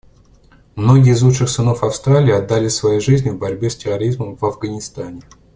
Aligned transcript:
Многие 0.73 1.11
из 1.11 1.21
лучших 1.21 1.47
сынов 1.47 1.83
Австралии 1.83 2.33
отдали 2.33 2.69
свои 2.69 2.99
жизни 2.99 3.29
в 3.29 3.37
борьбе 3.37 3.69
с 3.69 3.75
терроризмом 3.75 4.35
в 4.35 4.43
Афганистане. 4.43 5.21